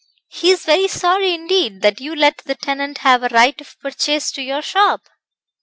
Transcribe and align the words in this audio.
"He 0.29 0.49
is 0.49 0.65
very 0.65 0.87
sorry 0.87 1.31
indeed, 1.35 1.83
that 1.83 2.01
you 2.01 2.15
let 2.15 2.39
the 2.39 2.55
tenant 2.55 2.97
have 3.05 3.21
a 3.21 3.27
right 3.29 3.61
of 3.61 3.79
purchase 3.81 4.31
to 4.31 4.41
your 4.41 4.63
shop." 4.63 5.01